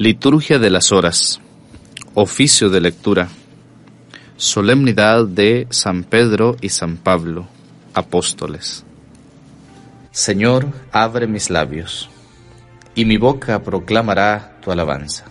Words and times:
Liturgia 0.00 0.60
de 0.60 0.70
las 0.70 0.92
Horas. 0.92 1.40
Oficio 2.14 2.70
de 2.70 2.80
lectura. 2.80 3.26
Solemnidad 4.36 5.26
de 5.26 5.66
San 5.70 6.04
Pedro 6.04 6.54
y 6.60 6.68
San 6.68 6.98
Pablo, 6.98 7.48
apóstoles. 7.94 8.84
Señor, 10.12 10.68
abre 10.92 11.26
mis 11.26 11.50
labios, 11.50 12.10
y 12.94 13.06
mi 13.06 13.16
boca 13.16 13.60
proclamará 13.64 14.60
tu 14.62 14.70
alabanza. 14.70 15.24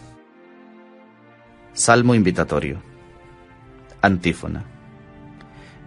Salmo 1.71 2.13
invitatorio. 2.13 2.81
Antífona. 4.01 4.65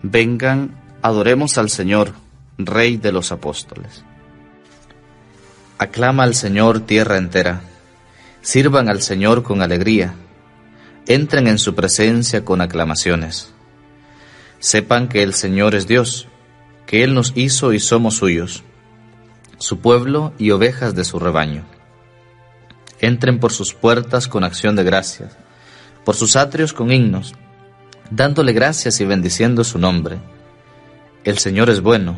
Vengan, 0.02 0.74
adoremos 1.02 1.58
al 1.58 1.68
Señor, 1.68 2.14
Rey 2.56 2.96
de 2.96 3.12
los 3.12 3.30
apóstoles. 3.30 4.04
Aclama 5.76 6.22
al 6.22 6.34
Señor 6.34 6.80
tierra 6.80 7.18
entera 7.18 7.60
Sirvan 8.42 8.88
al 8.88 9.02
Señor 9.02 9.42
con 9.42 9.60
alegría, 9.60 10.14
entren 11.06 11.46
en 11.46 11.58
su 11.58 11.74
presencia 11.74 12.44
con 12.44 12.62
aclamaciones. 12.62 13.52
Sepan 14.60 15.08
que 15.08 15.22
el 15.22 15.34
Señor 15.34 15.74
es 15.74 15.86
Dios, 15.86 16.26
que 16.86 17.04
Él 17.04 17.14
nos 17.14 17.32
hizo 17.34 17.72
y 17.74 17.80
somos 17.80 18.16
suyos, 18.16 18.62
su 19.58 19.80
pueblo 19.80 20.32
y 20.38 20.52
ovejas 20.52 20.94
de 20.94 21.04
su 21.04 21.18
rebaño. 21.18 21.64
Entren 22.98 23.40
por 23.40 23.52
sus 23.52 23.74
puertas 23.74 24.26
con 24.26 24.42
acción 24.42 24.74
de 24.74 24.84
gracias, 24.84 25.36
por 26.04 26.16
sus 26.16 26.34
atrios 26.36 26.72
con 26.72 26.90
himnos, 26.90 27.34
dándole 28.10 28.54
gracias 28.54 29.00
y 29.00 29.04
bendiciendo 29.04 29.64
su 29.64 29.78
nombre. 29.78 30.18
El 31.24 31.38
Señor 31.38 31.68
es 31.68 31.82
bueno, 31.82 32.16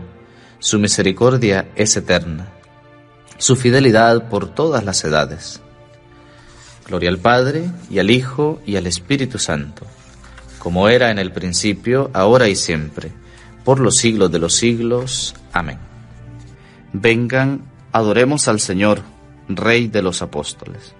su 0.61 0.79
misericordia 0.79 1.69
es 1.75 1.97
eterna, 1.97 2.49
su 3.39 3.57
fidelidad 3.57 4.29
por 4.29 4.49
todas 4.55 4.85
las 4.85 5.03
edades. 5.03 5.61
Gloria 6.87 7.11
al 7.11 7.19
Padre, 7.19 7.71
y 7.91 7.99
al 7.99 8.11
Hijo, 8.11 8.61
y 8.67 8.77
al 8.77 8.87
Espíritu 8.87 9.39
Santo, 9.39 9.87
como 10.59 10.89
era 10.89 11.11
en 11.11 11.19
el 11.19 11.33
principio, 11.33 12.11
ahora 12.13 12.49
y 12.49 12.57
siempre, 12.57 13.11
por 13.65 13.81
los 13.81 13.97
siglos 13.97 14.31
de 14.31 14.39
los 14.39 14.55
siglos. 14.55 15.35
Amén. 15.53 15.79
Vengan, 16.93 17.63
adoremos 17.93 18.49
al 18.49 18.61
Señor, 18.61 19.03
Rey 19.49 19.89
de 19.89 20.03
los 20.03 20.23
Apóstoles. 20.23 20.95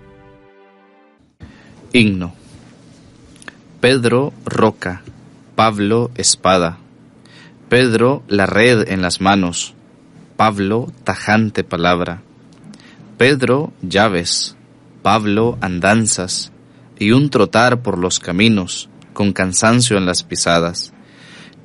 Himno. 1.93 2.35
Pedro, 3.81 4.33
roca. 4.45 5.03
Pablo, 5.55 6.11
espada. 6.15 6.79
Pedro, 7.69 8.23
la 8.29 8.47
red 8.47 8.89
en 8.89 9.03
las 9.03 9.21
manos. 9.21 9.75
Pablo, 10.37 10.91
tajante 11.05 11.65
palabra. 11.65 12.23
Pedro, 13.19 13.73
llaves. 13.83 14.57
Pablo 15.03 15.59
andanzas 15.61 16.53
y 16.99 17.11
un 17.11 17.29
trotar 17.29 17.83
por 17.83 17.99
los 17.99 18.21
caminos 18.21 18.89
con 19.13 19.33
cansancio 19.33 19.99
en 19.99 20.07
las 20.07 20.23
pisadas. 20.23 20.93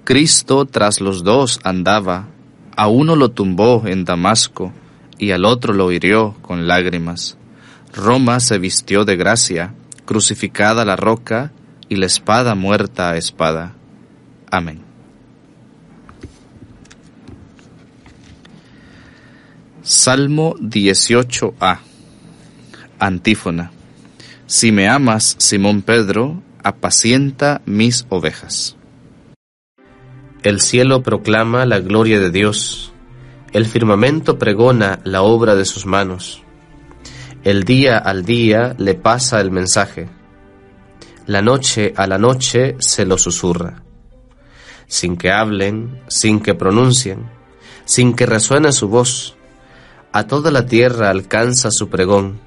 Cristo 0.04 0.66
tras 0.66 1.02
los 1.02 1.24
dos 1.24 1.60
andaba, 1.64 2.30
a 2.76 2.88
uno 2.88 3.16
lo 3.16 3.30
tumbó 3.30 3.84
en 3.86 4.06
Damasco 4.06 4.74
y 5.20 5.32
al 5.32 5.46
otro 5.46 5.74
lo 5.74 5.92
hirió 5.92 6.36
con 6.42 6.68
lágrimas. 6.68 7.38
Roma 7.94 8.40
se 8.40 8.58
vistió 8.58 9.06
de 9.06 9.16
gracia, 9.16 9.74
crucificada 10.06 10.86
la 10.86 10.96
roca 10.96 11.52
y 11.90 11.96
la 11.96 12.06
espada 12.06 12.56
muerta 12.56 13.12
a 13.12 13.18
espada. 13.18 13.74
Amén. 14.50 14.82
Salmo 19.82 20.56
18a 20.56 21.87
Antífona. 23.00 23.72
Si 24.46 24.72
me 24.72 24.88
amas, 24.88 25.36
Simón 25.40 25.82
Pedro, 25.82 26.42
apacienta 26.64 27.62
mis 27.66 28.06
ovejas. 28.10 28.78
El 30.44 30.62
cielo 30.62 31.04
proclama 31.04 31.66
la 31.66 31.80
gloria 31.80 32.20
de 32.20 32.32
Dios, 32.32 32.94
el 33.54 33.66
firmamento 33.66 34.38
pregona 34.38 35.00
la 35.04 35.22
obra 35.22 35.56
de 35.56 35.66
sus 35.66 35.86
manos. 35.86 36.44
El 37.44 37.64
día 37.64 37.98
al 37.98 38.24
día 38.24 38.76
le 38.78 38.94
pasa 38.94 39.42
el 39.42 39.52
mensaje, 39.52 40.10
la 41.26 41.42
noche 41.42 41.94
a 41.98 42.08
la 42.08 42.18
noche 42.18 42.76
se 42.80 43.06
lo 43.06 43.18
susurra, 43.18 43.84
sin 44.88 45.18
que 45.18 45.32
hablen, 45.32 46.02
sin 46.08 46.40
que 46.40 46.56
pronuncien, 46.56 47.30
sin 47.84 48.14
que 48.14 48.26
resuene 48.26 48.72
su 48.72 48.88
voz, 48.88 49.36
a 50.14 50.28
toda 50.28 50.52
la 50.52 50.66
tierra 50.66 51.10
alcanza 51.10 51.72
su 51.72 51.90
pregón 51.90 52.47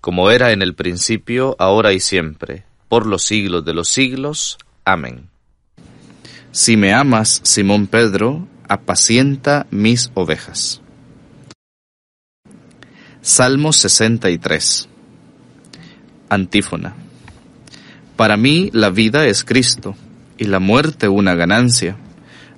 como 0.00 0.30
era 0.30 0.52
en 0.52 0.62
el 0.62 0.74
principio, 0.74 1.56
ahora 1.58 1.92
y 1.92 2.00
siempre, 2.00 2.64
por 2.88 3.06
los 3.06 3.22
siglos 3.24 3.64
de 3.64 3.74
los 3.74 3.88
siglos. 3.88 4.58
Amén. 4.84 5.28
Si 6.52 6.76
me 6.76 6.92
amas, 6.92 7.40
Simón 7.44 7.86
Pedro, 7.86 8.46
apacienta 8.68 9.66
mis 9.70 10.10
ovejas. 10.14 10.80
Salmo 13.20 13.72
63. 13.72 14.88
Antífona. 16.28 16.94
Para 18.16 18.36
mí 18.36 18.70
la 18.72 18.90
vida 18.90 19.26
es 19.26 19.44
Cristo, 19.44 19.94
y 20.38 20.44
la 20.44 20.60
muerte 20.60 21.08
una 21.08 21.34
ganancia. 21.34 21.96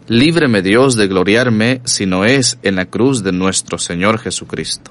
Líbreme 0.06 0.62
Dios 0.62 0.96
de 0.96 1.08
gloriarme 1.08 1.80
si 1.84 2.06
no 2.06 2.24
es 2.24 2.58
en 2.62 2.76
la 2.76 2.86
cruz 2.86 3.22
de 3.22 3.32
nuestro 3.32 3.78
Señor 3.78 4.18
Jesucristo. 4.18 4.90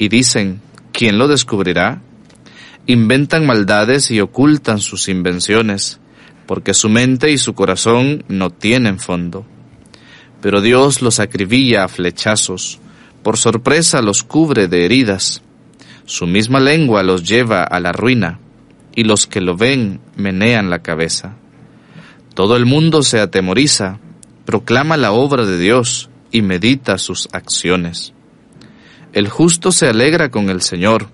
y 0.00 0.08
dicen, 0.08 0.62
¿quién 0.92 1.18
lo 1.18 1.28
descubrirá? 1.28 2.00
Inventan 2.86 3.44
maldades 3.44 4.10
y 4.10 4.20
ocultan 4.22 4.80
sus 4.80 5.10
invenciones, 5.10 6.00
porque 6.46 6.72
su 6.72 6.88
mente 6.88 7.30
y 7.30 7.36
su 7.36 7.52
corazón 7.52 8.24
no 8.26 8.48
tienen 8.48 8.98
fondo. 8.98 9.44
Pero 10.40 10.62
Dios 10.62 11.02
los 11.02 11.20
acribilla 11.20 11.84
a 11.84 11.88
flechazos, 11.88 12.80
por 13.22 13.36
sorpresa 13.36 14.00
los 14.00 14.22
cubre 14.22 14.68
de 14.68 14.86
heridas. 14.86 15.42
Su 16.06 16.26
misma 16.26 16.60
lengua 16.60 17.02
los 17.02 17.28
lleva 17.28 17.62
a 17.62 17.78
la 17.78 17.92
ruina, 17.92 18.40
y 18.96 19.04
los 19.04 19.26
que 19.26 19.42
lo 19.42 19.54
ven 19.54 20.00
menean 20.16 20.70
la 20.70 20.78
cabeza. 20.78 21.36
Todo 22.32 22.56
el 22.56 22.64
mundo 22.64 23.02
se 23.02 23.20
atemoriza, 23.20 23.98
proclama 24.46 24.96
la 24.96 25.12
obra 25.12 25.44
de 25.44 25.58
Dios 25.58 26.08
y 26.32 26.40
medita 26.40 26.96
sus 26.96 27.28
acciones. 27.32 28.14
El 29.12 29.28
justo 29.28 29.72
se 29.72 29.88
alegra 29.88 30.30
con 30.30 30.50
el 30.50 30.62
Señor, 30.62 31.08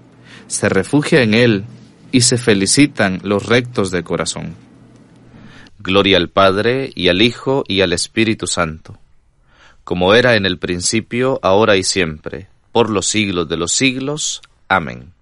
se 0.49 0.69
refugia 0.69 1.23
en 1.23 1.33
Él 1.33 1.65
y 2.13 2.21
se 2.21 2.37
felicitan 2.37 3.21
los 3.23 3.47
rectos 3.47 3.91
de 3.91 4.03
corazón. 4.03 4.55
Gloria 5.79 6.19
al 6.19 6.29
Padre 6.29 6.91
y 6.95 7.09
al 7.09 7.23
Hijo 7.23 7.65
y 7.69 7.81
al 7.81 7.95
Espíritu 7.95 8.47
Santo, 8.47 8.99
como 9.83 10.15
era 10.15 10.37
en 10.37 10.45
el 10.45 10.59
principio, 10.59 11.41
ahora 11.43 11.77
y 11.77 11.85
siempre, 11.85 12.49
por 12.71 12.91
los 12.91 13.07
siglos 13.07 13.49
de 13.49 13.57
los 13.57 13.73
siglos. 13.73 14.43
Amén. 14.69 15.13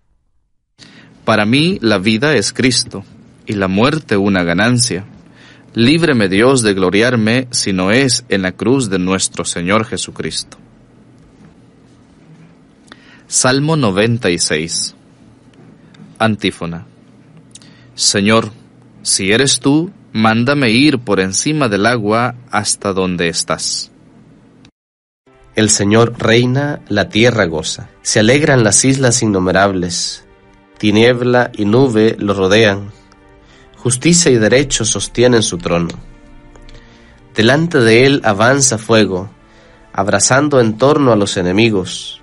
Para 1.24 1.46
mí 1.46 1.78
la 1.80 1.98
vida 1.98 2.34
es 2.34 2.52
Cristo 2.52 3.04
y 3.46 3.52
la 3.52 3.68
muerte 3.68 4.16
una 4.16 4.42
ganancia. 4.42 5.04
Líbreme 5.74 6.28
Dios 6.28 6.62
de 6.62 6.74
gloriarme 6.74 7.46
si 7.50 7.72
no 7.72 7.92
es 7.92 8.24
en 8.28 8.42
la 8.42 8.52
cruz 8.52 8.90
de 8.90 8.98
nuestro 8.98 9.44
Señor 9.44 9.84
Jesucristo. 9.84 10.58
Salmo 13.26 13.76
96 13.76 14.94
Antífona 16.18 16.86
Señor, 17.94 18.50
si 19.02 19.32
eres 19.32 19.60
tú, 19.60 19.90
mándame 20.12 20.70
ir 20.70 20.98
por 20.98 21.20
encima 21.20 21.68
del 21.68 21.86
agua 21.86 22.34
hasta 22.50 22.92
donde 22.92 23.28
estás. 23.28 23.90
El 25.54 25.70
Señor 25.70 26.14
reina, 26.18 26.80
la 26.88 27.08
tierra 27.08 27.46
goza, 27.46 27.88
se 28.02 28.20
alegran 28.20 28.64
las 28.64 28.84
islas 28.84 29.22
innumerables, 29.22 30.24
tiniebla 30.78 31.50
y 31.54 31.64
nube 31.64 32.16
lo 32.18 32.34
rodean 32.34 32.92
justicia 33.84 34.30
y 34.30 34.36
derecho 34.36 34.86
sostienen 34.86 35.42
su 35.42 35.58
trono. 35.58 35.90
Delante 37.34 37.80
de 37.80 38.06
él 38.06 38.22
avanza 38.24 38.78
fuego, 38.78 39.28
abrazando 39.92 40.58
en 40.58 40.78
torno 40.78 41.12
a 41.12 41.16
los 41.16 41.36
enemigos. 41.36 42.22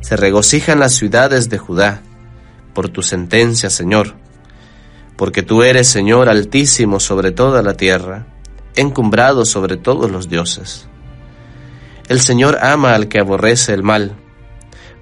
se 0.00 0.16
regocijan 0.16 0.80
las 0.80 0.94
ciudades 0.94 1.48
de 1.48 1.58
Judá, 1.58 2.02
por 2.74 2.88
tu 2.88 3.02
sentencia, 3.02 3.70
Señor, 3.70 4.14
porque 5.16 5.42
tú 5.42 5.62
eres 5.62 5.88
Señor 5.88 6.28
altísimo 6.28 7.00
sobre 7.00 7.32
toda 7.32 7.62
la 7.62 7.74
tierra, 7.74 8.26
encumbrado 8.76 9.44
sobre 9.44 9.76
todos 9.76 10.10
los 10.10 10.28
dioses. 10.28 10.86
El 12.08 12.20
Señor 12.20 12.58
ama 12.62 12.94
al 12.94 13.08
que 13.08 13.18
aborrece 13.18 13.74
el 13.74 13.82
mal, 13.82 14.16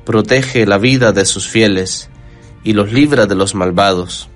protege 0.05 0.67
la 0.67 0.79
vida 0.79 1.13
de 1.13 1.25
sus 1.25 1.49
fieles 1.49 2.09
y 2.65 2.73
los 2.73 2.93
libra 2.93 3.27
de 3.27 3.35
los 3.35 3.55
malvados 3.55 4.31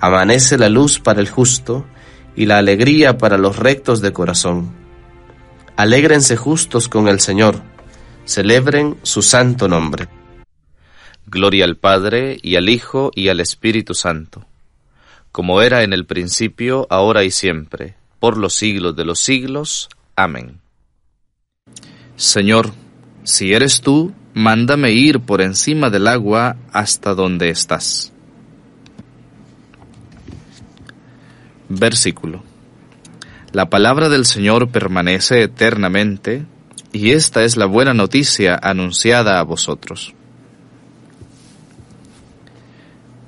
Amanece 0.00 0.58
la 0.58 0.68
luz 0.68 1.00
para 1.00 1.20
el 1.20 1.28
justo 1.28 1.84
y 2.36 2.46
la 2.46 2.58
alegría 2.58 3.18
para 3.18 3.36
los 3.36 3.56
rectos 3.56 4.00
de 4.00 4.12
corazón. 4.12 4.70
Alégrense 5.76 6.36
justos 6.36 6.88
con 6.88 7.08
el 7.08 7.18
Señor, 7.18 7.60
celebren 8.28 8.98
su 9.04 9.22
santo 9.22 9.68
nombre. 9.68 10.06
Gloria 11.26 11.64
al 11.64 11.76
Padre 11.76 12.36
y 12.42 12.56
al 12.56 12.68
Hijo 12.68 13.10
y 13.14 13.30
al 13.30 13.40
Espíritu 13.40 13.94
Santo, 13.94 14.44
como 15.32 15.62
era 15.62 15.82
en 15.82 15.94
el 15.94 16.04
principio, 16.04 16.86
ahora 16.90 17.24
y 17.24 17.30
siempre, 17.30 17.94
por 18.20 18.36
los 18.36 18.52
siglos 18.52 18.94
de 18.96 19.06
los 19.06 19.18
siglos. 19.18 19.88
Amén. 20.14 20.60
Señor, 22.16 22.72
si 23.24 23.54
eres 23.54 23.80
tú, 23.80 24.12
mándame 24.34 24.92
ir 24.92 25.20
por 25.20 25.40
encima 25.40 25.88
del 25.88 26.06
agua 26.06 26.56
hasta 26.70 27.14
donde 27.14 27.48
estás. 27.48 28.12
Versículo. 31.70 32.42
La 33.52 33.70
palabra 33.70 34.10
del 34.10 34.26
Señor 34.26 34.68
permanece 34.68 35.42
eternamente, 35.42 36.44
y 36.98 37.12
esta 37.12 37.44
es 37.44 37.56
la 37.56 37.66
buena 37.66 37.94
noticia 37.94 38.58
anunciada 38.60 39.38
a 39.38 39.44
vosotros. 39.44 40.14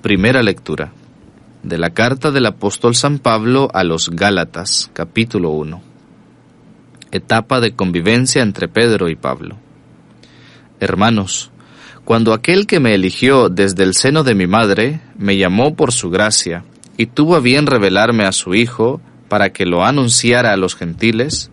Primera 0.02 0.43
lectura 0.43 0.93
de 1.62 1.78
la 1.78 1.90
carta 1.90 2.32
del 2.32 2.46
apóstol 2.46 2.96
San 2.96 3.20
Pablo 3.20 3.70
a 3.72 3.84
los 3.84 4.11
Gálatas, 4.11 4.90
capítulo 4.93 5.50
1. 5.50 5.81
Etapa 7.12 7.61
de 7.61 7.76
convivencia 7.76 8.43
entre 8.43 8.67
Pedro 8.67 9.08
y 9.08 9.14
Pablo. 9.14 9.56
Hermanos, 10.81 11.52
cuando 12.05 12.32
aquel 12.32 12.67
que 12.67 12.81
me 12.81 12.93
eligió 12.96 13.50
desde 13.50 13.84
el 13.84 13.94
seno 13.94 14.25
de 14.25 14.34
mi 14.34 14.49
madre 14.49 15.00
me 15.17 15.37
llamó 15.37 15.76
por 15.76 15.93
su 15.93 16.11
gracia, 16.11 16.64
y 16.96 17.06
tuvo 17.06 17.37
a 17.37 17.40
bien 17.40 17.69
revelarme 17.69 18.25
a 18.25 18.32
su 18.32 18.52
Hijo 18.52 19.00
para 19.28 19.52
que 19.52 19.64
lo 19.64 19.84
anunciara 19.84 20.52
a 20.52 20.56
los 20.56 20.75
gentiles, 20.75 21.52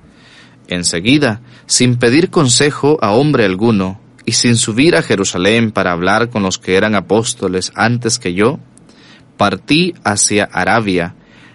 enseguida, 0.68 1.42
sin 1.68 1.98
pedir 1.98 2.32
consejo 2.32 2.98
a 3.02 3.12
hombre 3.12 3.46
alguno, 3.46 4.02
y 4.26 4.32
sin 4.32 4.58
subir 4.58 4.96
a 4.96 5.04
Jerusalén 5.04 5.72
para 5.72 5.92
hablar 5.92 6.30
con 6.30 6.42
los 6.42 6.58
que 6.58 6.76
eran 6.76 6.96
apóstoles 6.96 7.72
antes 7.76 8.18
que 8.18 8.34
yo, 8.34 8.60
partí 9.38 9.94
hacia 10.04 10.46
Arabia, 10.46 11.14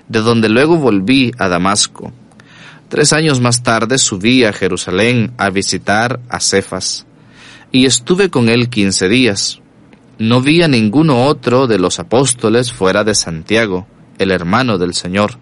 de 0.08 0.20
donde 0.20 0.48
luego 0.48 0.76
volví 0.76 1.32
a 1.38 1.48
Damasco. 1.48 2.12
Tres 2.88 3.12
años 3.12 3.40
más 3.40 3.64
tarde 3.64 3.98
subí 3.98 4.44
a 4.44 4.52
Jerusalén 4.52 5.32
a 5.36 5.50
visitar 5.50 6.20
a 6.28 6.38
Cefas, 6.38 7.04
y 7.72 7.86
estuve 7.86 8.30
con 8.30 8.48
él 8.48 8.68
quince 8.68 9.08
días 9.08 9.62
no 10.22 10.40
vi 10.40 10.62
a 10.62 10.68
ninguno 10.68 11.26
otro 11.26 11.66
de 11.66 11.80
los 11.80 11.98
apóstoles 11.98 12.72
fuera 12.72 13.02
de 13.02 13.14
Santiago, 13.14 13.88
el 14.18 14.30
hermano 14.30 14.78
del 14.78 14.94
Señor. 14.94 15.38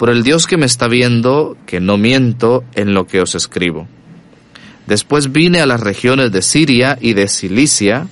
Por 0.00 0.08
el 0.08 0.22
Dios 0.22 0.46
que 0.46 0.56
me 0.56 0.64
está 0.64 0.88
viendo, 0.88 1.58
que 1.66 1.78
no 1.78 1.98
miento 1.98 2.64
en 2.74 2.94
lo 2.94 3.06
que 3.06 3.20
os 3.20 3.34
escribo. 3.34 3.86
Después 4.86 5.30
vine 5.30 5.60
a 5.60 5.66
las 5.66 5.78
regiones 5.78 6.32
de 6.32 6.40
Siria 6.40 6.96
y 6.98 7.12
de 7.12 7.28
Cilicia, 7.28 8.08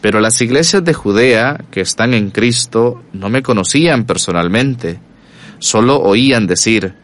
pero 0.00 0.20
las 0.20 0.40
iglesias 0.40 0.82
de 0.82 0.94
Judea 0.94 1.62
que 1.70 1.82
están 1.82 2.14
en 2.14 2.30
Cristo 2.30 3.02
no 3.12 3.28
me 3.28 3.42
conocían 3.42 4.06
personalmente, 4.06 4.98
solo 5.58 6.00
oían 6.00 6.46
decir, 6.46 6.94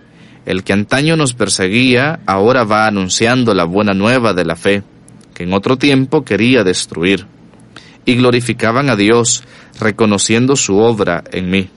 el 0.47 0.65
que 0.65 0.73
antaño 0.73 1.15
nos 1.19 1.35
perseguía 1.35 2.21
ahora 2.25 2.65
va 2.65 2.87
anunciando 2.87 3.53
la 3.53 3.65
buena 3.65 3.93
nueva 3.93 4.33
de 4.33 4.47
la 4.47 4.57
fe, 4.57 4.83
que 5.35 5.43
en 5.43 5.53
otro 5.53 5.77
tiempo 5.77 6.25
quería 6.25 6.65
destruir 6.65 7.27
y 8.07 8.15
glorificaban 8.15 8.89
a 8.89 8.97
Dios, 8.97 9.45
reconociendo 9.79 10.57
su 10.57 10.79
obra 10.79 11.23
en 11.33 11.51
mí. 11.51 11.69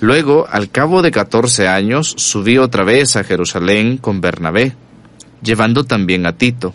Luego, 0.00 0.46
al 0.50 0.70
cabo 0.70 1.02
de 1.02 1.10
catorce 1.10 1.68
años, 1.68 2.14
subí 2.16 2.58
otra 2.58 2.84
vez 2.84 3.16
a 3.16 3.24
Jerusalén 3.24 3.96
con 3.96 4.20
Bernabé, 4.20 4.74
llevando 5.42 5.84
también 5.84 6.26
a 6.26 6.36
Tito, 6.36 6.74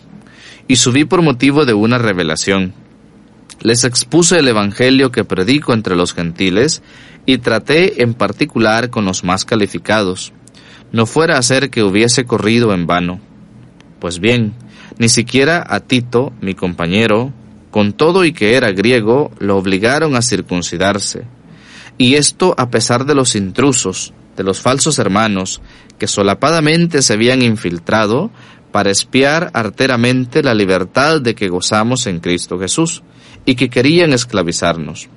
y 0.66 0.76
subí 0.76 1.04
por 1.04 1.22
motivo 1.22 1.64
de 1.64 1.74
una 1.74 1.98
revelación. 1.98 2.72
Les 3.60 3.84
expuse 3.84 4.38
el 4.38 4.48
Evangelio 4.48 5.12
que 5.12 5.24
predico 5.24 5.74
entre 5.74 5.96
los 5.96 6.14
gentiles, 6.14 6.82
y 7.26 7.38
traté 7.38 8.02
en 8.02 8.14
particular 8.14 8.90
con 8.90 9.04
los 9.04 9.24
más 9.24 9.44
calificados, 9.44 10.32
no 10.92 11.06
fuera 11.06 11.38
a 11.38 11.42
ser 11.42 11.70
que 11.70 11.82
hubiese 11.82 12.24
corrido 12.24 12.74
en 12.74 12.86
vano. 12.86 13.20
Pues 14.00 14.18
bien, 14.18 14.54
ni 14.98 15.08
siquiera 15.08 15.64
a 15.68 15.80
Tito, 15.80 16.32
mi 16.40 16.54
compañero, 16.54 17.32
con 17.70 17.92
todo 17.92 18.24
y 18.24 18.32
que 18.32 18.54
era 18.54 18.72
griego, 18.72 19.30
lo 19.38 19.56
obligaron 19.56 20.16
a 20.16 20.22
circuncidarse. 20.22 21.24
Y 21.98 22.14
esto 22.14 22.54
a 22.56 22.70
pesar 22.70 23.04
de 23.04 23.14
los 23.14 23.34
intrusos, 23.34 24.12
de 24.36 24.44
los 24.44 24.60
falsos 24.60 24.98
hermanos, 24.98 25.60
que 25.98 26.06
solapadamente 26.06 27.02
se 27.02 27.14
habían 27.14 27.42
infiltrado 27.42 28.30
para 28.72 28.90
espiar 28.90 29.50
arteramente 29.52 30.42
la 30.42 30.54
libertad 30.54 31.20
de 31.20 31.34
que 31.34 31.48
gozamos 31.48 32.06
en 32.06 32.20
Cristo 32.20 32.58
Jesús, 32.58 33.02
y 33.44 33.54
que 33.54 33.70
querían 33.70 34.12
esclavizarnos. 34.12 35.08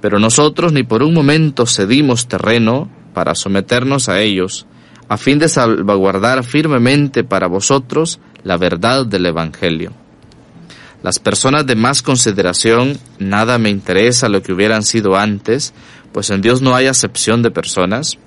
Pero 0.00 0.18
nosotros 0.18 0.72
ni 0.72 0.82
por 0.82 1.02
un 1.02 1.14
momento 1.14 1.66
cedimos 1.66 2.26
terreno 2.26 2.90
para 3.14 3.34
someternos 3.34 4.08
a 4.08 4.20
ellos, 4.20 4.66
a 5.08 5.16
fin 5.16 5.38
de 5.38 5.48
salvaguardar 5.48 6.44
firmemente 6.44 7.24
para 7.24 7.46
vosotros 7.46 8.20
la 8.42 8.56
verdad 8.56 9.06
del 9.06 9.26
Evangelio. 9.26 9.92
Las 11.02 11.18
personas 11.18 11.66
de 11.66 11.74
más 11.74 12.02
consideración, 12.02 12.98
nada 13.18 13.58
me 13.58 13.70
interesa 13.70 14.28
lo 14.28 14.42
que 14.42 14.52
hubieran 14.52 14.84
sido 14.84 15.16
antes, 15.16 15.74
pues 16.12 16.30
en 16.30 16.42
Dios 16.42 16.62
no 16.62 16.74
hay 16.74 16.86
acepción 16.86 17.42
de 17.42 17.50
personas. 17.50 18.18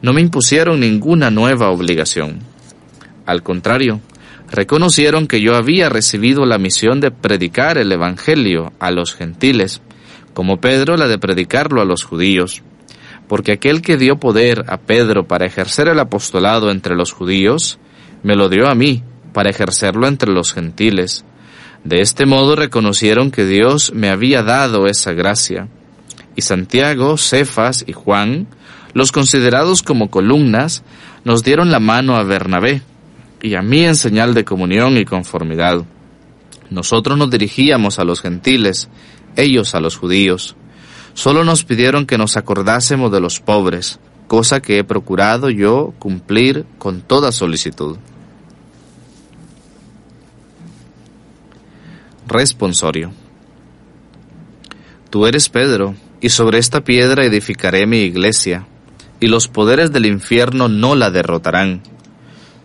no 0.00 0.12
me 0.12 0.20
impusieron 0.20 0.80
ninguna 0.80 1.30
nueva 1.30 1.70
obligación. 1.70 2.40
Al 3.24 3.44
contrario, 3.44 4.00
reconocieron 4.50 5.28
que 5.28 5.40
yo 5.40 5.54
había 5.54 5.88
recibido 5.88 6.44
la 6.44 6.58
misión 6.58 7.00
de 7.00 7.12
predicar 7.12 7.78
el 7.78 7.92
Evangelio 7.92 8.72
a 8.80 8.90
los 8.90 9.14
gentiles, 9.14 9.80
como 10.34 10.60
Pedro 10.60 10.96
la 10.96 11.06
de 11.06 11.18
predicarlo 11.18 11.80
a 11.80 11.84
los 11.84 12.02
judíos, 12.02 12.62
porque 13.28 13.52
aquel 13.52 13.80
que 13.80 13.96
dio 13.96 14.18
poder 14.18 14.64
a 14.68 14.78
Pedro 14.78 15.28
para 15.28 15.46
ejercer 15.46 15.86
el 15.86 16.00
apostolado 16.00 16.70
entre 16.70 16.96
los 16.96 17.12
judíos, 17.12 17.78
me 18.24 18.34
lo 18.34 18.48
dio 18.48 18.68
a 18.68 18.74
mí 18.74 19.04
para 19.32 19.50
ejercerlo 19.50 20.08
entre 20.08 20.32
los 20.32 20.52
gentiles. 20.52 21.24
De 21.84 22.00
este 22.00 22.26
modo 22.26 22.54
reconocieron 22.54 23.30
que 23.30 23.44
Dios 23.44 23.92
me 23.94 24.08
había 24.08 24.42
dado 24.42 24.86
esa 24.86 25.12
gracia. 25.12 25.68
Y 26.36 26.42
Santiago, 26.42 27.16
Cefas 27.18 27.84
y 27.86 27.92
Juan, 27.92 28.46
los 28.94 29.10
considerados 29.10 29.82
como 29.82 30.10
columnas, 30.10 30.84
nos 31.24 31.42
dieron 31.42 31.70
la 31.70 31.80
mano 31.80 32.16
a 32.16 32.22
Bernabé 32.22 32.82
y 33.42 33.54
a 33.54 33.62
mí 33.62 33.84
en 33.84 33.96
señal 33.96 34.34
de 34.34 34.44
comunión 34.44 34.96
y 34.96 35.04
conformidad. 35.04 35.84
Nosotros 36.70 37.18
nos 37.18 37.30
dirigíamos 37.30 37.98
a 37.98 38.04
los 38.04 38.22
gentiles, 38.22 38.88
ellos 39.36 39.74
a 39.74 39.80
los 39.80 39.96
judíos. 39.96 40.56
Solo 41.14 41.44
nos 41.44 41.64
pidieron 41.64 42.06
que 42.06 42.16
nos 42.16 42.36
acordásemos 42.36 43.10
de 43.12 43.20
los 43.20 43.40
pobres, 43.40 43.98
cosa 44.28 44.62
que 44.62 44.78
he 44.78 44.84
procurado 44.84 45.50
yo 45.50 45.92
cumplir 45.98 46.64
con 46.78 47.02
toda 47.02 47.32
solicitud. 47.32 47.98
Responsorio. 52.26 53.12
Tú 55.10 55.26
eres 55.26 55.48
Pedro, 55.48 55.94
y 56.20 56.28
sobre 56.28 56.58
esta 56.58 56.82
piedra 56.82 57.24
edificaré 57.24 57.86
mi 57.86 58.02
iglesia, 58.02 58.66
y 59.18 59.26
los 59.26 59.48
poderes 59.48 59.92
del 59.92 60.06
infierno 60.06 60.68
no 60.68 60.94
la 60.94 61.10
derrotarán. 61.10 61.82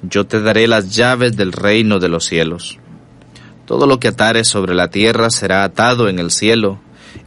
Yo 0.03 0.27
te 0.27 0.41
daré 0.41 0.67
las 0.67 0.95
llaves 0.95 1.35
del 1.35 1.51
reino 1.51 1.99
de 1.99 2.07
los 2.07 2.25
cielos. 2.25 2.77
Todo 3.65 3.87
lo 3.87 3.99
que 3.99 4.09
atares 4.09 4.47
sobre 4.47 4.75
la 4.75 4.89
tierra 4.89 5.31
será 5.31 5.63
atado 5.63 6.07
en 6.07 6.19
el 6.19 6.31
cielo, 6.31 6.79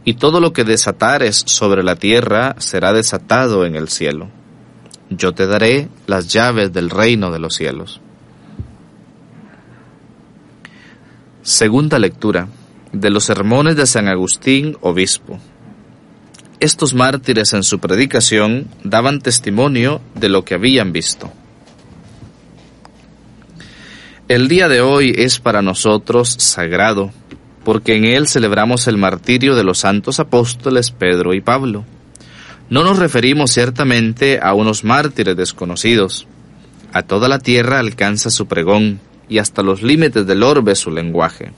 y 0.05 0.13
todo 0.13 0.39
lo 0.39 0.53
que 0.53 0.63
desatares 0.63 1.43
sobre 1.45 1.83
la 1.83 1.97
tierra 1.97 2.55
será 2.59 2.93
desatado 2.93 3.65
en 3.65 3.75
el 3.75 3.89
cielo. 3.89 4.29
Yo 5.09 5.33
te 5.33 5.45
daré 5.45 5.89
las 6.07 6.29
llaves 6.29 6.71
del 6.71 6.89
reino 6.89 7.29
de 7.31 7.39
los 7.39 7.55
cielos. 7.55 7.99
Segunda 11.43 11.97
lectura 11.97 12.49
de 12.93 13.09
los 13.09 13.23
sermones 13.23 13.75
de 13.75 13.87
San 13.87 14.07
Agustín, 14.07 14.77
obispo. 14.81 15.39
Estos 16.59 16.93
mártires 16.93 17.53
en 17.53 17.63
su 17.63 17.79
predicación 17.79 18.67
daban 18.83 19.21
testimonio 19.21 20.01
de 20.13 20.29
lo 20.29 20.45
que 20.45 20.53
habían 20.53 20.91
visto. 20.91 21.31
El 24.27 24.47
día 24.47 24.67
de 24.67 24.81
hoy 24.81 25.15
es 25.17 25.39
para 25.39 25.63
nosotros 25.63 26.29
sagrado, 26.37 27.09
porque 27.63 27.95
en 27.95 28.05
él 28.05 28.27
celebramos 28.27 28.87
el 28.87 28.97
martirio 28.97 29.55
de 29.55 29.63
los 29.63 29.79
santos 29.79 30.19
apóstoles 30.19 30.91
Pedro 30.91 31.33
y 31.33 31.41
Pablo. 31.41 31.85
No 32.69 32.83
nos 32.83 32.99
referimos 32.99 33.49
ciertamente 33.49 34.39
a 34.43 34.53
unos 34.53 34.83
mártires 34.83 35.35
desconocidos. 35.35 36.27
A 36.93 37.01
toda 37.01 37.27
la 37.27 37.39
tierra 37.39 37.79
alcanza 37.79 38.29
su 38.29 38.45
pregón, 38.45 38.99
y 39.31 39.39
hasta 39.39 39.63
los 39.63 39.81
límites 39.81 40.27
del 40.27 40.43
orbe 40.43 40.75
su 40.75 40.91
lenguaje. 40.91 41.53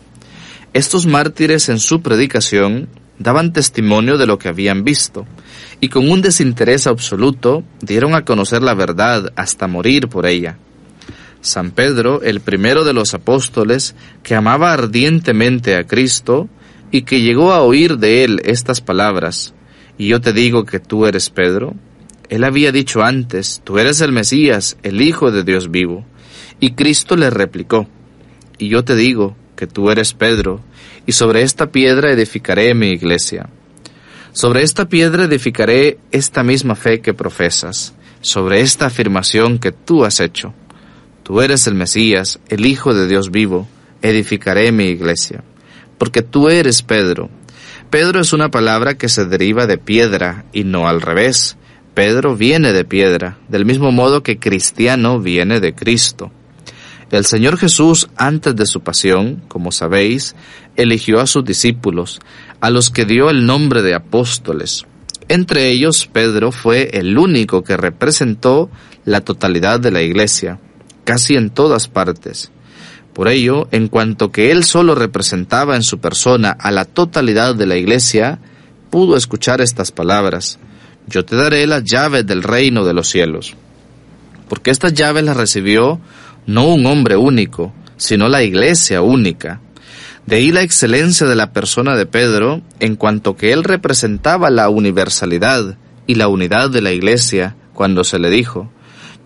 Estos 0.73 1.07
mártires 1.07 1.69
en 1.69 1.79
su 1.79 2.03
predicación 2.03 2.87
daban 3.17 3.51
testimonio 3.51 4.19
de 4.19 4.27
lo 4.27 4.37
que 4.37 4.47
habían 4.47 4.83
visto, 4.83 5.25
y 5.81 5.89
con 5.89 6.09
un 6.09 6.21
desinterés 6.21 6.85
absoluto 6.85 7.63
dieron 7.81 8.13
a 8.13 8.25
conocer 8.25 8.61
la 8.61 8.75
verdad 8.75 9.33
hasta 9.35 9.67
morir 9.67 10.07
por 10.07 10.27
ella. 10.27 10.57
San 11.41 11.71
Pedro, 11.71 12.21
el 12.21 12.41
primero 12.41 12.83
de 12.83 12.93
los 12.93 13.15
apóstoles, 13.15 13.95
que 14.21 14.35
amaba 14.35 14.71
ardientemente 14.71 15.75
a 15.75 15.85
Cristo, 15.85 16.47
y 16.91 17.01
que 17.01 17.21
llegó 17.21 17.53
a 17.53 17.63
oír 17.63 17.97
de 17.97 18.23
él 18.23 18.39
estas 18.45 18.81
palabras, 18.81 19.55
y 19.97 20.09
yo 20.09 20.21
te 20.21 20.31
digo 20.31 20.63
que 20.63 20.79
tú 20.79 21.07
eres 21.07 21.31
Pedro, 21.31 21.73
él 22.29 22.43
había 22.43 22.71
dicho 22.71 23.01
antes, 23.01 23.61
tú 23.63 23.79
eres 23.79 23.99
el 24.01 24.11
Mesías, 24.11 24.77
el 24.83 25.01
Hijo 25.01 25.31
de 25.31 25.43
Dios 25.43 25.71
vivo. 25.71 26.05
Y 26.63 26.75
Cristo 26.75 27.17
le 27.17 27.29
replicó, 27.29 27.89
Y 28.57 28.69
yo 28.69 28.85
te 28.85 28.95
digo 28.95 29.35
que 29.57 29.67
tú 29.67 29.91
eres 29.91 30.13
Pedro, 30.13 30.61
y 31.05 31.11
sobre 31.11 31.41
esta 31.41 31.73
piedra 31.73 32.09
edificaré 32.09 32.73
mi 32.73 32.87
iglesia. 32.87 33.49
Sobre 34.31 34.61
esta 34.61 34.87
piedra 34.87 35.25
edificaré 35.25 35.97
esta 36.13 36.41
misma 36.41 36.75
fe 36.75 37.01
que 37.01 37.13
profesas, 37.13 37.93
sobre 38.21 38.61
esta 38.61 38.85
afirmación 38.85 39.59
que 39.59 39.73
tú 39.73 40.05
has 40.05 40.21
hecho. 40.21 40.53
Tú 41.23 41.41
eres 41.41 41.67
el 41.67 41.75
Mesías, 41.75 42.39
el 42.47 42.65
Hijo 42.65 42.93
de 42.93 43.09
Dios 43.09 43.29
vivo, 43.29 43.67
edificaré 44.01 44.71
mi 44.71 44.85
iglesia. 44.85 45.43
Porque 45.97 46.21
tú 46.21 46.47
eres 46.47 46.81
Pedro. 46.81 47.29
Pedro 47.89 48.21
es 48.21 48.31
una 48.31 48.51
palabra 48.51 48.97
que 48.97 49.09
se 49.09 49.25
deriva 49.25 49.67
de 49.67 49.77
piedra 49.77 50.45
y 50.53 50.63
no 50.63 50.87
al 50.87 51.01
revés. 51.01 51.57
Pedro 51.93 52.37
viene 52.37 52.71
de 52.71 52.85
piedra, 52.85 53.37
del 53.49 53.65
mismo 53.65 53.91
modo 53.91 54.23
que 54.23 54.39
cristiano 54.39 55.19
viene 55.19 55.59
de 55.59 55.75
Cristo. 55.75 56.31
El 57.13 57.25
Señor 57.25 57.59
Jesús, 57.59 58.09
antes 58.17 58.55
de 58.55 58.65
su 58.65 58.81
pasión, 58.81 59.43
como 59.47 59.71
sabéis, 59.71 60.35
eligió 60.75 61.19
a 61.19 61.27
sus 61.27 61.45
discípulos, 61.45 62.19
a 62.59 62.71
los 62.71 62.89
que 62.89 63.05
dio 63.05 63.29
el 63.29 63.45
nombre 63.45 63.83
de 63.83 63.93
apóstoles. 63.93 64.87
Entre 65.27 65.69
ellos, 65.69 66.09
Pedro 66.11 66.51
fue 66.51 66.89
el 66.93 67.15
único 67.19 67.63
que 67.63 67.77
representó 67.77 68.71
la 69.05 69.21
totalidad 69.21 69.79
de 69.79 69.91
la 69.91 70.01
iglesia, 70.01 70.57
casi 71.03 71.35
en 71.35 71.51
todas 71.51 71.87
partes. 71.87 72.49
Por 73.13 73.27
ello, 73.27 73.67
en 73.69 73.89
cuanto 73.89 74.31
que 74.31 74.49
él 74.49 74.63
solo 74.63 74.95
representaba 74.95 75.75
en 75.75 75.83
su 75.83 75.99
persona 75.99 76.49
a 76.49 76.71
la 76.71 76.85
totalidad 76.85 77.53
de 77.53 77.67
la 77.67 77.75
iglesia, 77.75 78.39
pudo 78.89 79.17
escuchar 79.17 79.61
estas 79.61 79.91
palabras, 79.91 80.57
Yo 81.05 81.23
te 81.23 81.35
daré 81.35 81.67
las 81.67 81.83
llaves 81.83 82.25
del 82.25 82.41
reino 82.41 82.83
de 82.83 82.93
los 82.95 83.07
cielos. 83.07 83.55
Porque 84.49 84.71
estas 84.71 84.95
llaves 84.95 85.23
las 85.23 85.37
recibió 85.37 85.99
no 86.45 86.67
un 86.67 86.85
hombre 86.85 87.15
único, 87.15 87.73
sino 87.97 88.29
la 88.29 88.43
iglesia 88.43 89.01
única. 89.01 89.61
De 90.25 90.37
ahí 90.37 90.51
la 90.51 90.61
excelencia 90.61 91.27
de 91.27 91.35
la 91.35 91.51
persona 91.51 91.95
de 91.95 92.05
Pedro, 92.05 92.61
en 92.79 92.95
cuanto 92.95 93.35
que 93.35 93.51
él 93.51 93.63
representaba 93.63 94.49
la 94.49 94.69
universalidad 94.69 95.77
y 96.07 96.15
la 96.15 96.27
unidad 96.27 96.69
de 96.69 96.81
la 96.81 96.91
iglesia, 96.91 97.55
cuando 97.73 98.03
se 98.03 98.19
le 98.19 98.29
dijo, 98.29 98.71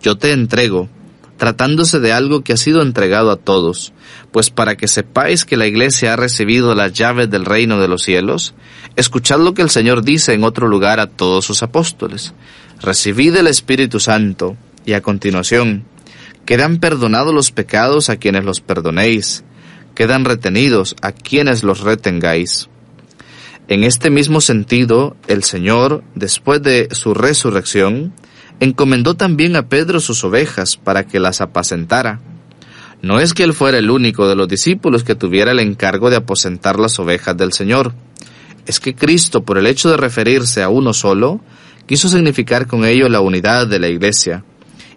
yo 0.01 0.17
te 0.17 0.31
entrego, 0.31 0.89
tratándose 1.37 1.99
de 1.99 2.13
algo 2.13 2.41
que 2.41 2.53
ha 2.53 2.57
sido 2.57 2.81
entregado 2.81 3.31
a 3.31 3.37
todos, 3.37 3.93
pues 4.31 4.49
para 4.49 4.75
que 4.75 4.87
sepáis 4.87 5.45
que 5.45 5.57
la 5.57 5.67
iglesia 5.67 6.13
ha 6.13 6.15
recibido 6.15 6.73
las 6.73 6.93
llaves 6.93 7.29
del 7.29 7.45
reino 7.45 7.79
de 7.79 7.87
los 7.87 8.01
cielos, 8.03 8.55
escuchad 8.95 9.39
lo 9.39 9.53
que 9.53 9.61
el 9.61 9.69
Señor 9.69 10.03
dice 10.03 10.33
en 10.33 10.43
otro 10.43 10.67
lugar 10.67 10.99
a 10.99 11.07
todos 11.07 11.45
sus 11.45 11.61
apóstoles, 11.61 12.33
recibid 12.81 13.35
el 13.35 13.47
Espíritu 13.47 13.99
Santo, 13.99 14.57
y 14.85 14.93
a 14.93 15.01
continuación, 15.01 15.83
Quedan 16.47 16.77
perdonados 16.77 17.33
los 17.33 17.51
pecados 17.51 18.09
a 18.09 18.15
quienes 18.15 18.45
los 18.45 18.61
perdonéis, 18.61 19.43
quedan 19.95 20.23
retenidos 20.23 20.95
a 21.01 21.11
quienes 21.11 21.61
los 21.61 21.81
retengáis. 21.81 22.69
En 23.67 23.83
este 23.83 24.09
mismo 24.09 24.39
sentido, 24.39 25.17
el 25.27 25.43
Señor, 25.43 26.05
después 26.15 26.63
de 26.63 26.87
su 26.93 27.13
resurrección, 27.13 28.13
encomendó 28.61 29.15
también 29.15 29.57
a 29.57 29.67
Pedro 29.67 29.99
sus 29.99 30.23
ovejas 30.23 30.77
para 30.77 31.03
que 31.03 31.19
las 31.19 31.41
apacentara. 31.41 32.21
No 33.01 33.19
es 33.19 33.33
que 33.33 33.43
él 33.43 33.53
fuera 33.53 33.77
el 33.77 33.91
único 33.91 34.25
de 34.29 34.37
los 34.37 34.47
discípulos 34.47 35.03
que 35.03 35.15
tuviera 35.15 35.51
el 35.51 35.59
encargo 35.59 36.09
de 36.09 36.15
aposentar 36.15 36.79
las 36.79 36.97
ovejas 36.97 37.35
del 37.35 37.51
Señor. 37.51 37.93
Es 38.65 38.79
que 38.79 38.95
Cristo, 38.95 39.43
por 39.43 39.57
el 39.57 39.67
hecho 39.67 39.89
de 39.89 39.97
referirse 39.97 40.63
a 40.63 40.69
uno 40.69 40.93
solo, 40.93 41.41
quiso 41.87 42.07
significar 42.07 42.67
con 42.67 42.85
ello 42.85 43.09
la 43.09 43.19
unidad 43.19 43.67
de 43.67 43.79
la 43.79 43.89
Iglesia 43.89 44.45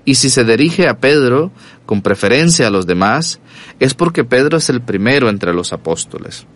y 0.05 0.15
si 0.17 0.31
se 0.31 0.45
dirige 0.45 0.89
a 0.89 0.99
Pedro 0.99 1.53
con 1.87 2.03
preferencia 2.03 2.67
a 2.67 2.71
los 2.71 2.87
demás, 2.87 3.41
es 3.79 3.95
porque 3.95 4.25
Pedro 4.25 4.59
es 4.59 4.71
el 4.71 4.81
primero 4.81 5.29
entre 5.29 5.53
los 5.53 5.73
apóstoles. 5.73 6.47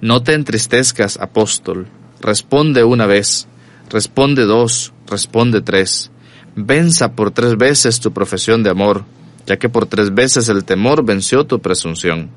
No 0.00 0.22
te 0.22 0.34
entristezcas, 0.34 1.18
apóstol. 1.18 1.86
Responde 2.20 2.84
una 2.84 3.06
vez, 3.06 3.48
responde 3.90 4.44
dos, 4.44 4.92
responde 5.06 5.62
tres. 5.62 6.10
Venza 6.54 7.12
por 7.12 7.30
tres 7.30 7.56
veces 7.56 8.00
tu 8.00 8.12
profesión 8.12 8.62
de 8.62 8.70
amor, 8.70 9.04
ya 9.46 9.58
que 9.58 9.68
por 9.68 9.86
tres 9.86 10.14
veces 10.14 10.48
el 10.48 10.64
temor 10.64 11.04
venció 11.04 11.44
tu 11.44 11.60
presunción. 11.60 12.30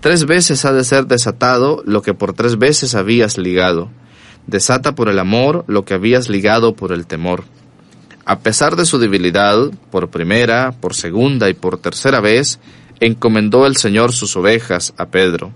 Tres 0.00 0.26
veces 0.26 0.64
ha 0.64 0.72
de 0.72 0.84
ser 0.84 1.06
desatado 1.06 1.82
lo 1.86 2.02
que 2.02 2.14
por 2.14 2.32
tres 2.32 2.58
veces 2.58 2.94
habías 2.94 3.38
ligado. 3.38 3.90
Desata 4.46 4.94
por 4.94 5.08
el 5.08 5.18
amor 5.18 5.64
lo 5.66 5.84
que 5.84 5.94
habías 5.94 6.28
ligado 6.28 6.76
por 6.76 6.92
el 6.92 7.06
temor. 7.06 7.44
A 8.28 8.40
pesar 8.40 8.74
de 8.74 8.84
su 8.86 8.98
debilidad, 8.98 9.56
por 9.92 10.10
primera, 10.10 10.72
por 10.72 10.94
segunda 10.94 11.48
y 11.48 11.54
por 11.54 11.78
tercera 11.78 12.20
vez, 12.20 12.58
encomendó 12.98 13.66
el 13.66 13.76
Señor 13.76 14.12
sus 14.12 14.36
ovejas 14.36 14.94
a 14.98 15.06
Pedro. 15.06 15.52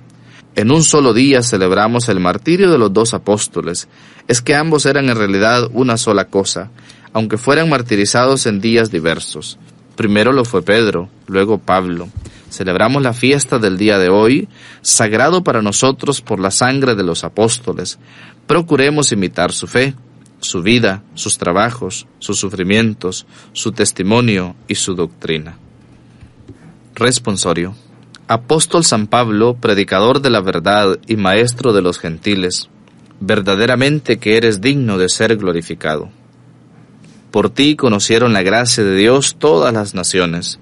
En 0.55 0.71
un 0.71 0.85
solo 0.85 1.13
día 1.13 1.43
celebramos 1.43 2.09
el 2.09 2.21
martirio 2.21 2.71
de 2.71 2.79
los 2.79 2.93
dos 2.93 3.13
apóstoles. 3.13 3.89
Es 4.29 4.41
que 4.41 4.55
ambos 4.55 4.87
eran 4.87 5.09
en 5.09 5.17
realidad 5.17 5.69
una 5.73 5.97
sola 5.97 6.27
cosa, 6.27 6.71
aunque 7.13 7.39
fueran 7.39 7.69
martirizados 7.69 8.47
en 8.47 8.61
días 8.61 8.93
diversos. 8.93 9.59
Primero 9.97 10.33
lo 10.33 10.45
fue 10.45 10.63
Pedro, 10.63 11.09
luego 11.27 11.59
Pablo. 11.59 12.09
Celebramos 12.51 13.03
la 13.03 13.15
fiesta 13.15 13.59
del 13.59 13.79
día 13.79 13.99
de 13.99 14.11
hoy, 14.11 14.49
sagrado 14.81 15.43
para 15.43 15.61
nosotros 15.61 16.21
por 16.21 16.39
la 16.39 16.53
sangre 16.53 16.95
de 16.95 17.03
los 17.03 17.25
apóstoles. 17.25 17.99
Procuremos 18.47 19.11
imitar 19.11 19.51
su 19.51 19.67
fe, 19.67 19.95
su 20.41 20.63
vida, 20.63 21.03
sus 21.15 21.39
trabajos, 21.39 22.07
sus 22.19 22.39
sufrimientos, 22.39 23.27
su 23.53 23.73
testimonio 23.73 24.57
y 24.69 24.75
su 24.75 24.95
doctrina. 24.95 25.59
Responsorio. 26.95 27.75
Apóstol 28.27 28.85
San 28.85 29.07
Pablo, 29.07 29.55
predicador 29.55 30.21
de 30.21 30.31
la 30.31 30.41
verdad 30.41 30.99
y 31.07 31.17
maestro 31.17 31.73
de 31.73 31.83
los 31.83 31.99
gentiles, 31.99 32.69
verdaderamente 33.21 34.19
que 34.19 34.37
eres 34.37 34.61
digno 34.61 34.99
de 34.99 35.09
ser 35.09 35.37
glorificado. 35.37 36.11
Por 37.31 37.51
ti 37.51 37.77
conocieron 37.77 38.33
la 38.33 38.43
gracia 38.43 38.83
de 38.83 38.97
Dios 38.97 39.37
todas 39.39 39.73
las 39.73 39.95
naciones, 39.95 40.59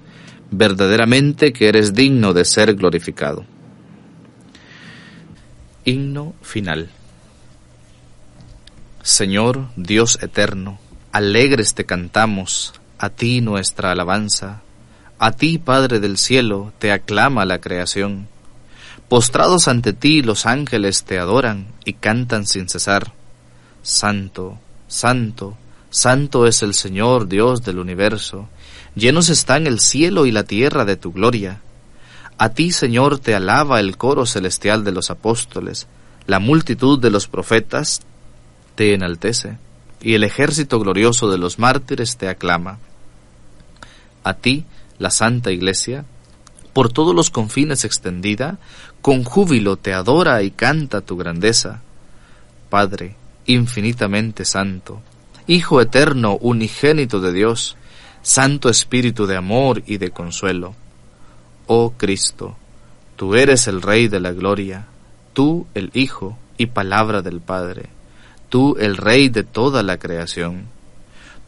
verdaderamente 0.51 1.53
que 1.53 1.67
eres 1.67 1.93
digno 1.93 2.33
de 2.33 2.45
ser 2.45 2.75
glorificado. 2.75 3.45
Himno 5.85 6.33
final. 6.41 6.89
Señor 9.01 9.69
Dios 9.77 10.19
eterno, 10.21 10.77
alegres 11.13 11.73
te 11.73 11.85
cantamos, 11.85 12.73
a 12.97 13.09
ti 13.09 13.39
nuestra 13.39 13.91
alabanza, 13.91 14.61
a 15.17 15.31
ti 15.31 15.57
Padre 15.57 16.01
del 16.01 16.17
cielo 16.17 16.73
te 16.79 16.91
aclama 16.91 17.45
la 17.45 17.61
creación. 17.61 18.27
Postrados 19.07 19.69
ante 19.69 19.93
ti 19.93 20.21
los 20.21 20.45
ángeles 20.45 21.05
te 21.05 21.17
adoran 21.17 21.67
y 21.85 21.93
cantan 21.93 22.45
sin 22.45 22.67
cesar. 22.67 23.13
Santo, 23.83 24.59
santo, 24.89 25.57
santo 25.89 26.45
es 26.45 26.61
el 26.61 26.73
Señor 26.73 27.29
Dios 27.29 27.63
del 27.63 27.79
universo, 27.79 28.49
llenos 28.95 29.29
están 29.29 29.65
el 29.65 29.79
cielo 29.79 30.25
y 30.25 30.33
la 30.33 30.43
tierra 30.43 30.83
de 30.83 30.97
tu 30.97 31.13
gloria. 31.13 31.61
A 32.37 32.49
ti, 32.49 32.73
Señor, 32.73 33.19
te 33.19 33.33
alaba 33.33 33.79
el 33.79 33.95
coro 33.95 34.25
celestial 34.25 34.83
de 34.83 34.91
los 34.91 35.09
apóstoles, 35.09 35.87
la 36.27 36.39
multitud 36.39 36.99
de 36.99 37.11
los 37.11 37.27
profetas 37.27 38.01
te 38.79 38.93
enaltece, 38.93 39.57
y 39.99 40.13
el 40.13 40.23
ejército 40.23 40.79
glorioso 40.79 41.29
de 41.29 41.37
los 41.37 41.59
mártires 41.59 42.15
te 42.15 42.29
aclama. 42.29 42.79
A 44.23 44.35
ti, 44.35 44.63
la 44.99 45.11
Santa 45.11 45.51
Iglesia, 45.51 46.05
por 46.71 46.89
todos 46.89 47.13
los 47.13 47.29
confines 47.29 47.83
extendida, 47.83 48.57
con 49.01 49.25
júbilo 49.25 49.75
te 49.75 49.91
adora 49.91 50.43
y 50.43 50.51
canta 50.51 51.01
tu 51.01 51.17
grandeza. 51.17 51.81
Padre, 52.69 53.17
infinitamente 53.47 54.45
santo, 54.45 55.01
Hijo 55.45 55.81
eterno, 55.81 56.37
unigénito 56.37 57.19
de 57.19 57.33
Dios, 57.33 57.75
Santo 58.21 58.69
Espíritu 58.69 59.27
de 59.27 59.35
amor 59.35 59.83
y 59.87 59.97
de 59.97 60.11
consuelo. 60.11 60.73
Oh 61.67 61.95
Cristo, 61.97 62.55
tú 63.17 63.35
eres 63.35 63.67
el 63.67 63.81
Rey 63.81 64.07
de 64.07 64.21
la 64.21 64.31
gloria, 64.31 64.85
tú 65.33 65.67
el 65.73 65.91
Hijo 65.93 66.37
y 66.57 66.67
palabra 66.67 67.21
del 67.21 67.41
Padre 67.41 67.98
tú 68.49 68.75
el 68.79 68.97
rey 68.97 69.29
de 69.29 69.43
toda 69.43 69.83
la 69.83 69.97
creación. 69.97 70.65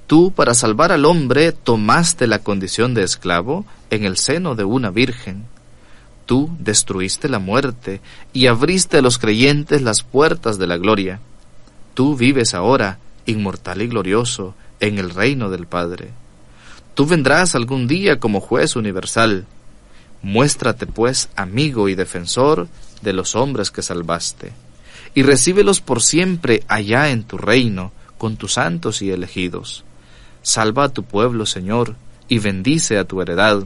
Tú, 0.08 0.32
para 0.32 0.54
salvar 0.54 0.92
al 0.92 1.06
hombre, 1.06 1.52
tomaste 1.52 2.28
la 2.28 2.40
condición 2.40 2.94
de 2.94 3.04
esclavo 3.04 3.66
en 3.90 4.04
el 4.04 4.18
seno 4.18 4.56
de 4.56 4.64
una 4.64 4.90
virgen. 4.90 5.46
Tú 6.26 6.56
destruiste 6.60 7.28
la 7.28 7.40
muerte 7.40 8.02
y 8.34 8.48
abriste 8.48 8.98
a 8.98 9.02
los 9.02 9.18
creyentes 9.18 9.82
las 9.82 10.04
puertas 10.04 10.58
de 10.58 10.68
la 10.68 10.78
gloria. 10.78 11.20
Tú 11.94 12.16
vives 12.16 12.54
ahora, 12.54 13.00
inmortal 13.26 13.82
y 13.82 13.88
glorioso, 13.88 14.54
en 14.80 14.98
el 14.98 15.10
reino 15.10 15.50
del 15.50 15.66
Padre. 15.66 16.10
Tú 16.94 17.06
vendrás 17.06 17.56
algún 17.56 17.88
día 17.88 18.20
como 18.20 18.42
juez 18.42 18.76
universal. 18.76 19.46
Muéstrate, 20.22 20.88
pues, 20.88 21.30
amigo 21.36 21.90
y 21.90 21.96
defensor 21.96 22.68
de 23.02 23.14
los 23.14 23.36
hombres 23.36 23.72
que 23.72 23.82
salvaste 23.82 24.54
y 25.14 25.24
recíbelos 25.24 25.82
por 25.82 26.02
siempre 26.02 26.64
allá 26.68 27.10
en 27.10 27.24
tu 27.24 27.38
reino, 27.38 27.92
con 28.18 28.38
tus 28.38 28.54
santos 28.54 29.02
y 29.02 29.12
elegidos. 29.12 29.84
Salva 30.42 30.86
a 30.86 30.90
tu 30.90 31.04
pueblo, 31.04 31.46
Señor, 31.46 31.96
y 32.28 32.40
bendice 32.40 32.98
a 32.98 33.06
tu 33.06 33.22
heredad. 33.22 33.64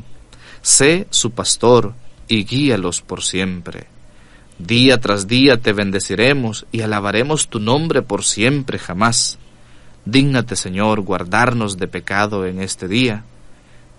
Sé 0.62 1.08
su 1.10 1.31
pastor 1.31 1.93
y 2.27 2.45
guíalos 2.45 3.01
por 3.01 3.23
siempre. 3.23 3.88
Día 4.58 4.99
tras 4.99 5.27
día 5.27 5.58
te 5.58 5.73
bendeciremos 5.73 6.65
y 6.71 6.81
alabaremos 6.81 7.49
tu 7.49 7.60
nombre 7.60 8.01
por 8.01 8.23
siempre 8.23 8.79
jamás. 8.79 9.38
Dígnate, 10.05 10.55
Señor, 10.55 11.01
guardarnos 11.01 11.77
de 11.77 11.88
pecado 11.88 12.45
en 12.45 12.62
este 12.62 12.88
día. 12.88 13.23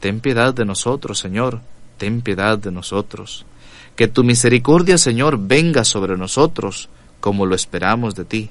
Ten 0.01 0.21
piedad 0.21 0.55
de 0.55 0.65
nosotros, 0.65 1.19
Señor, 1.19 1.61
ten 1.99 2.23
piedad 2.23 2.59
de 2.59 2.71
nosotros. 2.71 3.45
Que 3.97 4.09
tu 4.09 4.25
misericordia, 4.25 4.99
Señor, 4.99 5.39
venga 5.39 5.85
sobre 5.85 6.17
nosotros, 6.17 6.89
como 7.27 7.45
lo 7.45 7.57
esperamos 7.57 8.15
de 8.15 8.25
ti. 8.25 8.51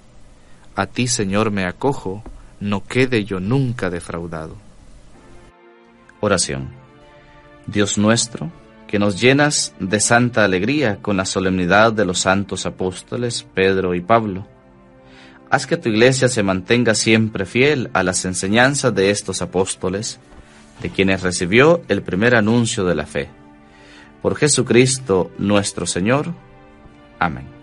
A 0.76 0.86
ti, 0.86 1.08
Señor, 1.08 1.50
me 1.50 1.64
acojo, 1.64 2.22
no 2.60 2.84
quede 2.84 3.24
yo 3.24 3.40
nunca 3.40 3.90
defraudado. 3.90 4.58
Oración. 6.20 6.72
Dios 7.68 7.98
nuestro, 7.98 8.52
que 8.86 9.00
nos 9.00 9.22
llenas 9.22 9.74
de 9.80 10.02
santa 10.02 10.44
alegría 10.44 10.98
con 11.02 11.16
la 11.16 11.24
solemnidad 11.24 11.94
de 11.94 12.04
los 12.04 12.20
santos 12.20 12.66
apóstoles 12.66 13.48
Pedro 13.54 13.96
y 13.96 14.02
Pablo. 14.02 14.46
Haz 15.50 15.68
que 15.68 15.78
tu 15.78 15.88
iglesia 15.88 16.28
se 16.28 16.44
mantenga 16.44 16.96
siempre 16.96 17.46
fiel 17.46 17.90
a 17.94 18.04
las 18.04 18.26
enseñanzas 18.26 18.94
de 18.94 19.10
estos 19.10 19.42
apóstoles, 19.42 20.20
de 20.82 20.90
quienes 20.90 21.22
recibió 21.22 21.82
el 21.88 22.02
primer 22.02 22.36
anuncio 22.36 22.84
de 22.84 22.96
la 22.96 23.06
fe. 23.06 23.30
Por 24.22 24.36
Jesucristo 24.36 25.32
nuestro 25.38 25.86
Señor. 25.86 26.34
Amén. 27.20 27.55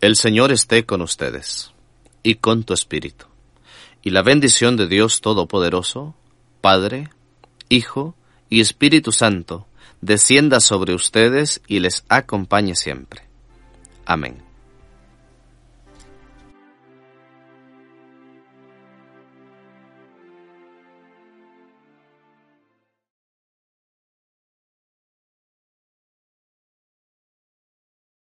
El 0.00 0.16
Señor 0.16 0.50
esté 0.50 0.86
con 0.86 1.02
ustedes 1.02 1.72
y 2.22 2.36
con 2.36 2.64
tu 2.64 2.72
espíritu. 2.72 3.26
Y 4.02 4.10
la 4.10 4.22
bendición 4.22 4.78
de 4.78 4.86
Dios 4.86 5.20
Todopoderoso, 5.20 6.14
Padre, 6.62 7.10
Hijo 7.68 8.14
y 8.48 8.62
Espíritu 8.62 9.12
Santo, 9.12 9.66
descienda 10.00 10.60
sobre 10.60 10.94
ustedes 10.94 11.60
y 11.66 11.80
les 11.80 12.04
acompañe 12.08 12.76
siempre. 12.76 13.28
Amén. 14.06 14.49